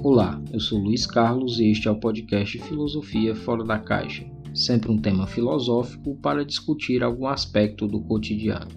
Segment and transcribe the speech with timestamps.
[0.00, 4.24] Olá, eu sou Luiz Carlos e este é o podcast Filosofia Fora da Caixa,
[4.54, 8.70] sempre um tema filosófico para discutir algum aspecto do cotidiano.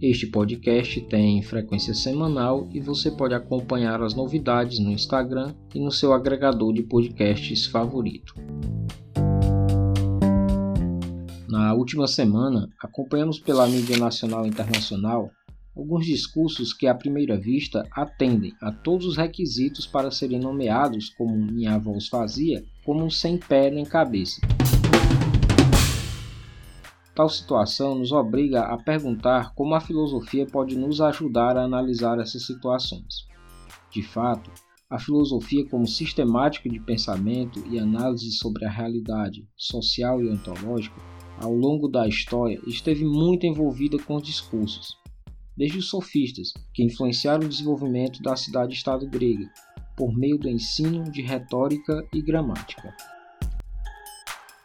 [0.00, 5.90] Este podcast tem frequência semanal e você pode acompanhar as novidades no Instagram e no
[5.90, 8.32] seu agregador de podcasts favorito.
[11.48, 15.28] Na última semana, acompanhamos pela mídia nacional e internacional
[15.76, 21.36] alguns discursos que, à primeira vista, atendem a todos os requisitos para serem nomeados, como
[21.36, 24.40] minha avó os fazia, como sem pé nem cabeça.
[27.14, 32.46] Tal situação nos obriga a perguntar como a filosofia pode nos ajudar a analisar essas
[32.46, 33.26] situações.
[33.90, 34.50] De fato,
[34.88, 40.96] a filosofia, como sistemática de pensamento e análise sobre a realidade social e ontológica,
[41.38, 44.96] ao longo da história esteve muito envolvida com os discursos,
[45.56, 49.50] desde os sofistas, que influenciaram o desenvolvimento da cidade-estado grega,
[49.96, 52.94] por meio do ensino de retórica e gramática.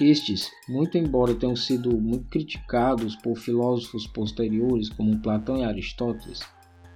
[0.00, 6.40] Estes, muito embora tenham sido muito criticados por filósofos posteriores como Platão e Aristóteles,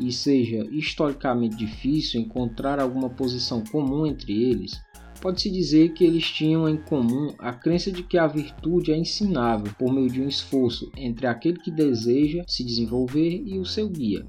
[0.00, 4.80] e seja historicamente difícil encontrar alguma posição comum entre eles,
[5.20, 9.72] Pode-se dizer que eles tinham em comum a crença de que a virtude é ensinável
[9.78, 14.26] por meio de um esforço entre aquele que deseja se desenvolver e o seu guia.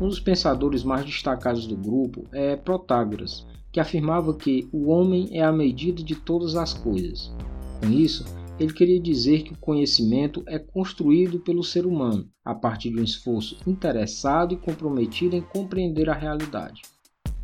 [0.00, 5.42] Um dos pensadores mais destacados do grupo é Protágoras, que afirmava que o homem é
[5.42, 7.32] a medida de todas as coisas.
[7.80, 8.24] Com isso,
[8.58, 13.04] ele queria dizer que o conhecimento é construído pelo ser humano a partir de um
[13.04, 16.82] esforço interessado e comprometido em compreender a realidade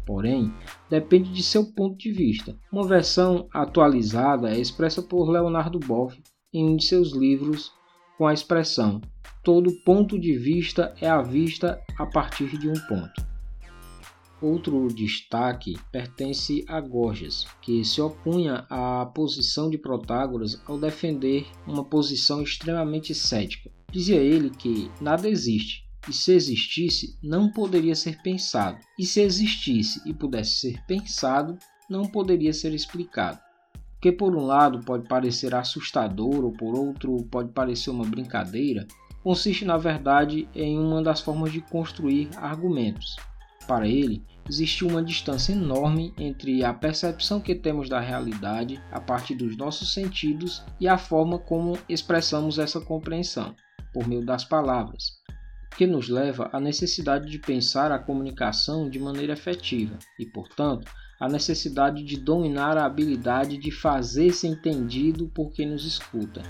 [0.09, 0.51] porém,
[0.91, 2.57] depende de seu ponto de vista.
[2.73, 6.19] Uma versão atualizada é expressa por Leonardo Boff
[6.53, 7.71] em um de seus livros
[8.17, 9.01] com a expressão
[9.49, 13.27] todo ponto de vista é a vista a partir de um ponto.
[14.43, 21.83] Outro destaque pertence a Gorgias, que se opunha à posição de Protágoras ao defender uma
[21.83, 23.71] posição extremamente cética.
[23.91, 28.79] Dizia ele que nada existe, e se existisse, não poderia ser pensado.
[28.99, 31.59] E se existisse e pudesse ser pensado,
[31.89, 33.39] não poderia ser explicado.
[34.01, 38.87] Que por um lado pode parecer assustador ou por outro pode parecer uma brincadeira,
[39.23, 43.17] consiste na verdade em uma das formas de construir argumentos.
[43.67, 49.35] Para ele, existe uma distância enorme entre a percepção que temos da realidade a partir
[49.35, 53.55] dos nossos sentidos e a forma como expressamos essa compreensão,
[53.93, 55.18] por meio das palavras
[55.77, 60.91] que nos leva à necessidade de pensar a comunicação de maneira efetiva e, portanto,
[61.21, 66.43] à necessidade de dominar a habilidade de fazer-se entendido por quem nos escuta.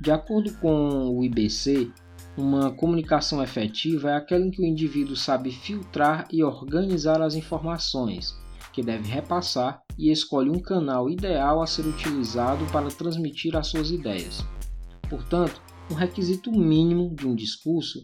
[0.00, 1.90] De acordo com o IBC,
[2.36, 8.34] uma comunicação efetiva é aquela em que o indivíduo sabe filtrar e organizar as informações
[8.72, 13.90] que deve repassar e escolhe um canal ideal a ser utilizado para transmitir as suas
[13.90, 14.46] ideias.
[15.08, 15.60] Portanto,
[15.90, 18.00] um requisito mínimo de um discurso,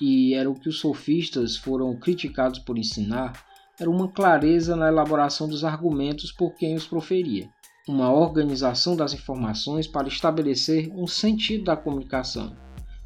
[0.00, 3.44] e era o que os sofistas foram criticados por ensinar,
[3.80, 7.48] era uma clareza na elaboração dos argumentos por quem os proferia,
[7.88, 12.54] uma organização das informações para estabelecer um sentido da comunicação,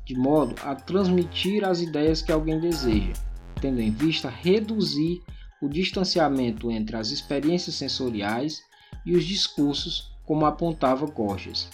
[0.05, 3.13] de modo a transmitir as ideias que alguém deseja,
[3.61, 5.23] tendo em vista reduzir
[5.63, 8.61] o distanciamento entre as experiências sensoriais
[9.05, 11.71] e os discursos, como apontava Gorgias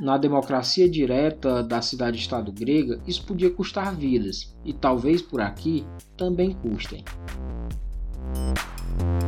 [0.00, 5.84] na democracia direta da cidade-estado grega, isso podia custar vidas, e talvez por aqui
[6.16, 7.04] também custem.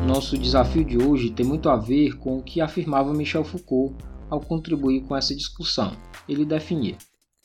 [0.07, 3.95] Nosso desafio de hoje tem muito a ver com o que afirmava Michel Foucault
[4.29, 5.97] ao contribuir com essa discussão.
[6.29, 6.97] Ele definia: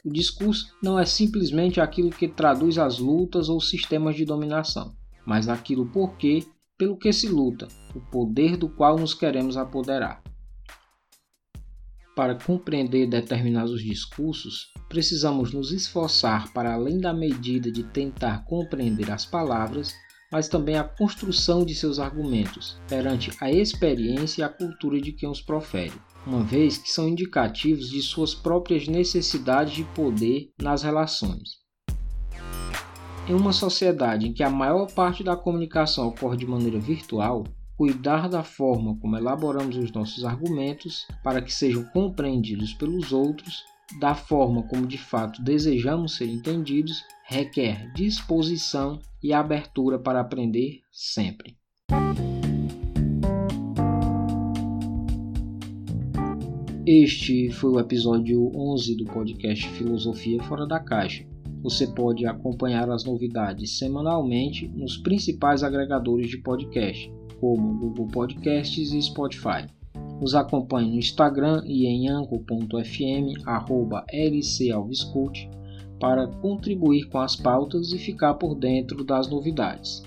[0.03, 4.94] o discurso não é simplesmente aquilo que traduz as lutas ou sistemas de dominação,
[5.25, 6.46] mas aquilo por que,
[6.78, 10.22] pelo que se luta, o poder do qual nos queremos apoderar.
[12.16, 19.25] Para compreender determinados discursos, precisamos nos esforçar para além da medida de tentar compreender as
[19.25, 19.94] palavras,
[20.31, 25.30] mas também a construção de seus argumentos perante a experiência e a cultura de quem
[25.30, 25.92] os profere,
[26.25, 31.66] uma vez que são indicativos de suas próprias necessidades de poder nas relações.
[33.28, 37.44] Em uma sociedade em que a maior parte da comunicação ocorre de maneira virtual,
[37.77, 43.63] cuidar da forma como elaboramos os nossos argumentos para que sejam compreendidos pelos outros,
[44.00, 51.57] da forma como de fato desejamos ser entendidos, requer disposição e abertura para aprender sempre.
[56.88, 61.25] Este foi o episódio 11 do podcast Filosofia Fora da Caixa.
[61.65, 69.01] Você pode acompanhar as novidades semanalmente nos principais agregadores de podcast, como Google Podcasts e
[69.01, 69.65] Spotify.
[70.21, 73.33] Nos acompanhe no Instagram e em anco.fm,
[76.00, 80.03] para contribuir com as pautas e ficar por dentro das novidades.